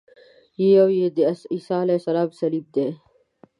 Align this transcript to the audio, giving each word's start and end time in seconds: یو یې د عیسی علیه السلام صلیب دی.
یو 0.75 0.87
یې 0.97 1.07
د 1.15 1.17
عیسی 1.53 1.75
علیه 1.83 1.99
السلام 1.99 2.29
صلیب 2.39 2.65
دی. 2.75 2.87